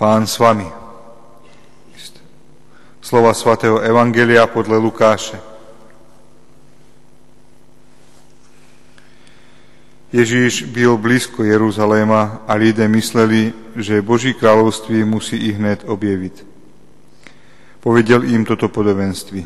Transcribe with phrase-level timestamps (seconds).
[0.00, 0.64] Pán s vami.
[3.04, 5.36] Slova svatého Evangelia podľa Lukáše.
[10.08, 16.48] Ježíš byl blízko Jeruzaléma a lidé mysleli, že Boží kráľovství musí ich hned objeviť.
[17.84, 19.44] Povedel im toto podobenství.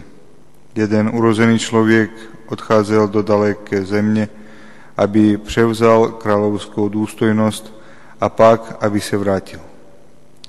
[0.79, 2.15] Jeden urozený človek
[2.47, 4.31] odcházel do daleké zemne,
[4.95, 7.65] aby převzal kráľovskou dôstojnosť
[8.23, 9.74] a pak, aby sa vrátil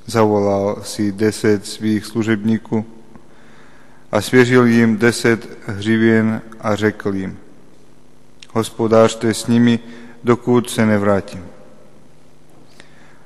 [0.06, 2.86] zavolal si deset svých služebníků
[4.12, 7.38] a svěřil jim deset hřivien a řekl jim,
[8.54, 9.80] hospodářte s nimi,
[10.24, 11.46] dokud se nevrátím.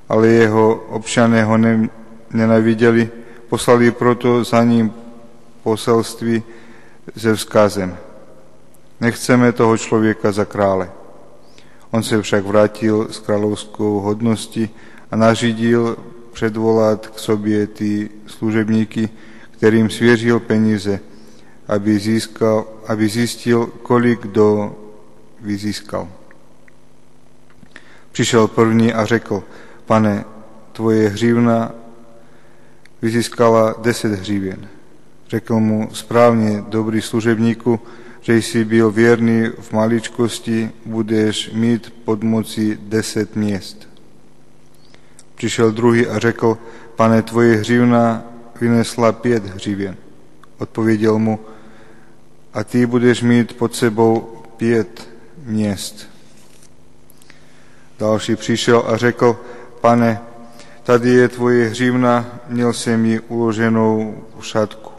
[0.09, 1.89] Ale jeho občané ho ne,
[2.33, 3.09] nenaviděli,
[3.49, 4.93] poslali proto za ním
[5.63, 6.43] poselství
[7.17, 7.97] se vzkazem.
[9.01, 10.91] Nechceme toho člověka za krále.
[11.91, 14.69] On se však vrátil s kráľovskou hodnosti
[15.11, 15.97] a nařídil
[16.39, 19.09] předvolat k sobě ty služebníky,
[19.51, 20.99] kterým svěřil peníze,
[21.67, 24.75] aby, získal, aby zjistil, kolik kdo
[25.41, 26.07] vyzískal.
[28.11, 29.43] Přišel první a řekl,
[29.85, 30.25] pane,
[30.71, 31.71] tvoje hřívna
[33.01, 34.67] vyzískala deset hřívien.
[35.29, 37.79] Řekl mu správně, dobrý služebníku,
[38.21, 43.88] že jsi byl věrný v maličkosti, budeš mít pod moci deset měst.
[45.39, 46.57] Přišel druhý a řekl,
[46.95, 48.23] pane, tvoje hřivna
[48.61, 49.95] vynesla pět hřivien.
[50.57, 51.39] Odpověděl mu,
[52.53, 55.07] a ty budeš mít pod sebou pět
[55.43, 56.09] měst.
[57.99, 59.39] Další přišel a řekl,
[59.81, 60.19] pane,
[60.83, 64.91] tady je tvoje hřivna, měl jsem ji uloženou v šatku.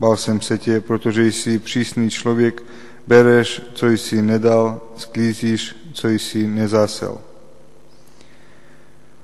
[0.00, 2.62] Bal jsem se tě, protože jsi přísný člověk,
[3.06, 7.31] bereš, co jsi nedal, sklízíš, co jsi nezasel.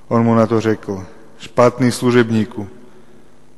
[0.08, 1.06] On mu na to řekl,
[1.38, 2.68] špatný služebníku,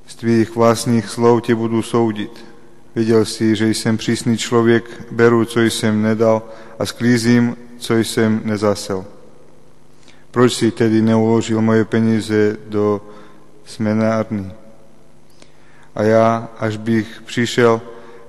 [0.06, 2.44] z tvých vlastních slov tě budu soudit.
[2.94, 6.42] Věděl si, že jsem přísný člověk, beru, co jsem nedal
[6.78, 9.04] a sklízím, co jsem nezasel.
[10.30, 13.00] Proč si tedy neuložil moje peníze do
[13.64, 14.52] smenárny?
[15.94, 17.82] A já, až bych přišel,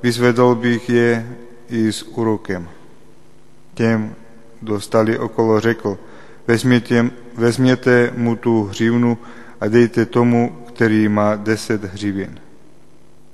[0.03, 1.37] vyzvedol bych je
[1.69, 2.69] i s úrokem.
[3.73, 4.15] Těm,
[4.61, 4.79] kdo
[5.19, 5.97] okolo, řekl,
[6.47, 9.17] vezměte, vezměte mu tu hřivnu
[9.61, 12.39] a dejte tomu, který má deset hřivien.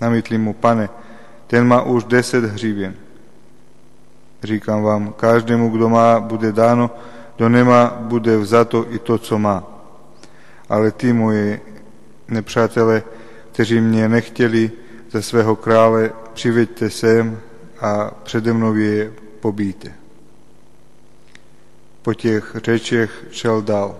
[0.01, 0.89] Namítli mu, pane,
[1.47, 2.93] ten má už deset hřivien.
[4.43, 6.91] Říkám vám, každému, kdo má, bude dáno,
[7.35, 9.63] kdo nemá, bude vzato i to, co má.
[10.69, 11.59] Ale ty, moje
[12.27, 13.03] nepřátelé,
[13.51, 14.71] kteří mě nechtěli
[15.11, 17.39] za svého krále, přiveďte sem
[17.81, 20.06] a přede mnou je pobíte
[22.07, 23.99] po těch řečech šel dál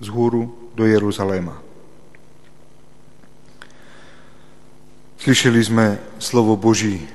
[0.00, 1.62] z hůru do Jeruzaléma.
[5.18, 7.08] Slyšeli jsme slovo Boží.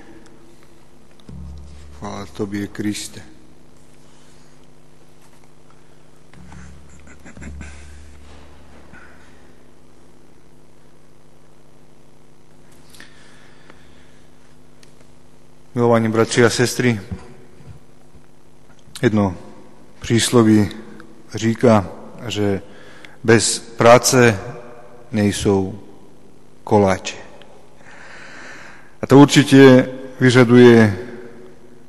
[2.00, 3.22] Chvála Tobě, Kriste.
[15.76, 17.02] Milovaní bratři a sestry,
[19.02, 19.35] Jedno
[20.00, 20.69] přísloví
[21.35, 21.90] říká,
[22.28, 22.62] že
[23.24, 24.40] bez práce
[25.12, 25.80] nejsou
[26.63, 27.16] koláče.
[29.02, 30.97] A to určitě vyžaduje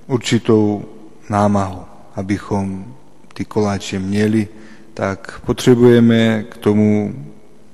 [0.06, 0.84] určitou
[1.28, 2.94] námahu, abychom
[3.34, 4.48] ty koláče měli,
[4.94, 7.14] tak potřebujeme k tomu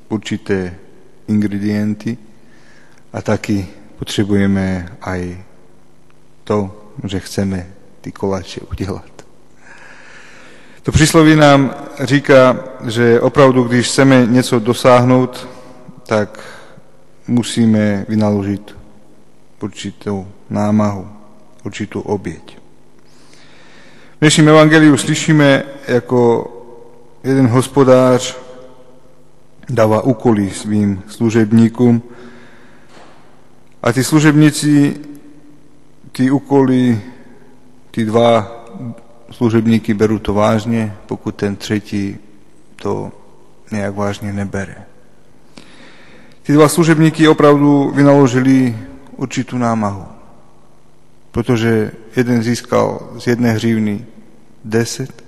[0.08, 0.74] určité
[1.28, 2.18] ingredienty
[3.12, 3.66] a taky
[3.98, 5.44] potřebujeme aj
[6.44, 7.66] to, že chceme
[8.00, 9.13] ty koláče udělat.
[10.84, 15.48] To přísloví nám říká, že opravdu, když chceme něco dosáhnout,
[16.06, 16.40] tak
[17.28, 18.76] musíme vynaložit
[19.62, 21.08] určitou námahu,
[21.64, 22.58] určitou oběť.
[24.16, 26.52] V dnešním evangeliu slyšíme, jako
[27.24, 28.36] jeden hospodář
[29.70, 32.02] dává úkoly svým služebníkům
[33.82, 35.00] a ty služebníci
[36.12, 37.00] ty úkoly,
[37.90, 38.64] ty dva
[39.30, 42.16] služebníky berú to vážne, pokud ten tretí
[42.76, 43.12] to
[43.70, 44.84] nejak vážne nebere.
[46.42, 48.76] Tí dva služebníky opravdu vynaložili
[49.16, 50.04] určitú námahu,
[51.30, 54.04] protože jeden získal z jedné hřívny
[54.64, 55.24] 10,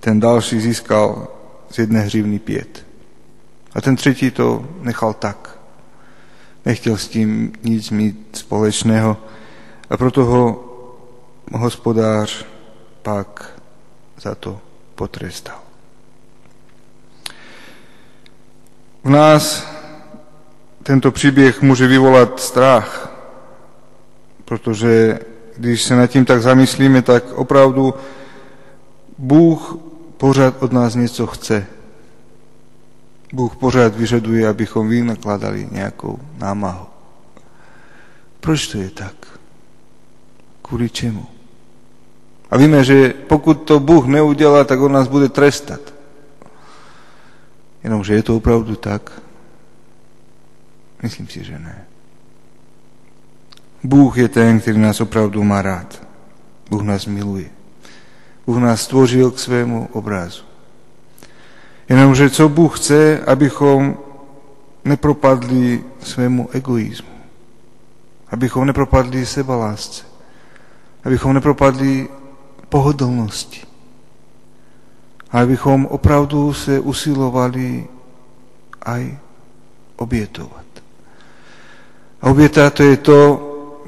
[0.00, 1.28] ten další získal
[1.70, 2.86] z jedné hřívny 5.
[3.74, 5.58] A ten třetí to nechal tak.
[6.66, 9.16] Nechtěl s tím nic mít společného
[9.90, 10.64] a proto ho
[11.52, 12.51] hospodář
[13.02, 13.60] pak
[14.20, 14.60] za to
[14.94, 15.58] potrestal.
[19.04, 19.66] V nás
[20.82, 23.12] tento příběh může vyvolat strach,
[24.44, 25.18] protože
[25.56, 27.94] když se nad tím tak zamyslíme, tak opravdu
[29.18, 29.76] Bůh
[30.16, 31.66] pořád od nás něco chce.
[33.32, 36.86] Bůh pořád vyžaduje, abychom vynakladali nějakou námahu.
[38.40, 39.14] Proč to je tak?
[40.62, 41.31] Kvůli čemu?
[42.52, 45.80] A víme, že pokud to Bůh neudělá, tak on nás bude trestat.
[47.84, 49.22] Jenomže je to opravdu tak?
[51.02, 51.84] Myslím si, že ne.
[53.84, 56.02] Bůh je ten, který nás opravdu má rád.
[56.70, 57.50] Bůh nás miluje.
[58.46, 60.44] Bůh nás stvořil k svému obrazu.
[61.88, 63.96] Jenomže co Bůh chce, abychom
[64.84, 67.16] nepropadli svému egoizmu.
[68.28, 70.04] Abychom nepropadli sebalásce.
[71.04, 72.08] Abychom nepropadli
[72.72, 73.60] pohodlnosti.
[75.30, 77.84] Abychom opravdu se usilovali
[78.82, 79.18] aj
[79.96, 80.64] obětovat.
[82.22, 83.20] A oběta to je to,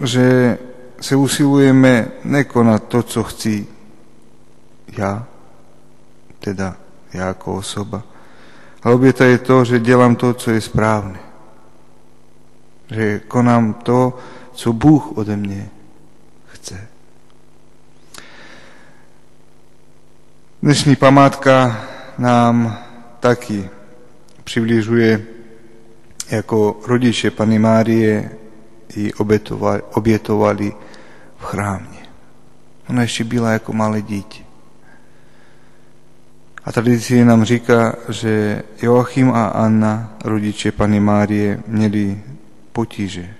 [0.04, 0.58] že
[1.00, 3.66] se usilujeme nekonat to, co chci
[4.98, 5.24] já,
[6.38, 6.76] teda
[7.12, 8.02] já jako osoba.
[8.82, 11.20] A oběta je to, že dělám to, co je správné.
[12.90, 14.18] Že konám to,
[14.52, 15.70] co Bůh ode mě
[16.52, 16.88] chce.
[20.64, 21.84] Dnešní památka
[22.18, 22.78] nám
[23.20, 23.68] taky
[24.44, 25.22] přibližuje
[26.30, 28.30] jako rodiče Pany Márie
[28.96, 30.72] ji obětovali, obětovali
[31.36, 31.98] v chrámě.
[32.88, 34.42] Ona ještě byla jako malé dítě.
[36.64, 42.20] A tradice nám říká, že Joachim a Anna, rodiče Pany Márie, měli
[42.72, 43.34] potíže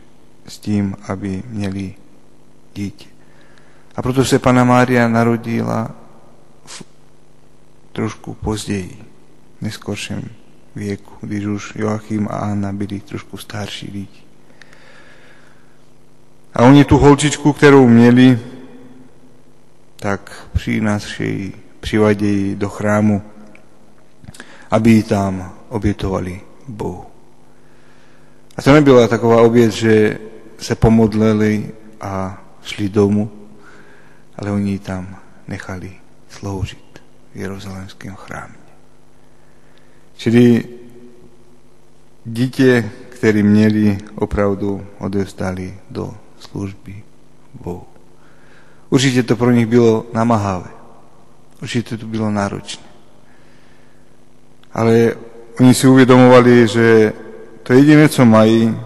[0.49, 1.95] s tím, aby měli
[2.75, 3.07] dítě.
[3.97, 6.04] A proto se Pana Mária narodila
[7.95, 8.99] trošku později,
[9.59, 10.31] v neskorším
[10.75, 14.21] věku, když už Joachim a Anna byli trošku starší lidi.
[16.55, 18.39] A oni tu holčičku, kterou měli,
[19.97, 23.23] tak přinášejí, přivadějí do chrámu,
[24.71, 27.05] aby ji tam obětovali Bohu.
[28.57, 30.19] A to nebyla taková oběť, že
[30.59, 31.71] se pomodlili
[32.01, 33.31] a šli domů,
[34.37, 35.17] ale oni ji tam
[35.49, 35.93] nechali
[36.29, 36.94] sloužit
[37.35, 38.65] v chrámě.
[40.17, 40.65] Čili
[42.25, 47.03] dítě, které měli, opravdu odevzdali do služby
[47.55, 47.87] Bohu.
[48.91, 50.71] Určitě to pro nich bylo namahavé.
[51.63, 52.85] Určitě to bylo náročné.
[54.73, 55.15] Ale
[55.61, 57.13] oni si uvědomovali, že
[57.63, 58.77] to jediné, co mají,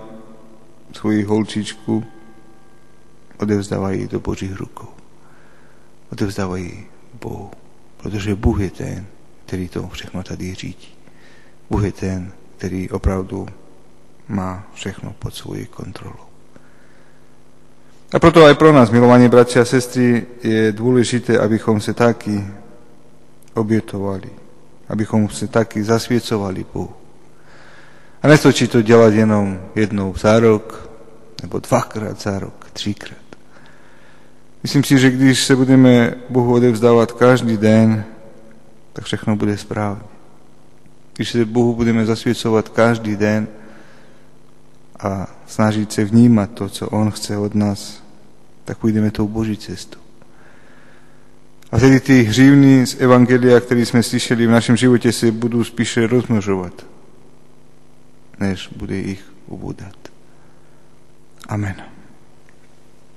[0.92, 2.04] svoji holčičku,
[3.38, 4.88] odevzdávají do Božích rukou.
[6.12, 6.86] Odevzdávají
[7.20, 7.50] Bohu.
[8.02, 9.06] Protože Bůh je ten,
[9.46, 10.88] který to všechno tady řídí.
[11.70, 13.48] Bůh je ten, který opravdu
[14.28, 16.28] má všechno pod svojej kontrolou.
[18.12, 22.40] A proto aj pro nás, milovaní bratia a sestry, je dôležité, abychom sa taky
[23.52, 24.32] obietovali,
[24.88, 26.96] abychom sa taky zasviecovali Bohu.
[28.22, 30.88] A nestačí to dělat jenom jednou za rok,
[31.42, 33.27] nebo dvakrát za rok, třikrát.
[34.62, 38.05] Myslím si, že když se budeme Bohu odevzdávat každý den,
[38.93, 40.08] tak všechno bude správně.
[41.16, 43.49] Když se Bohu budeme zasvěcovat každý den,
[44.99, 48.02] a snažiť sa vnímať to, co On chce od nás,
[48.66, 50.02] tak pôjdeme tou Boží cestou.
[51.71, 56.09] A vtedy tí hřívny z Evangelia, ktorý sme slyšeli v našem živote, sa budú spíše
[56.09, 56.82] rozmnožovať,
[58.40, 59.94] než bude ich ubúdať.
[61.47, 61.98] Amen.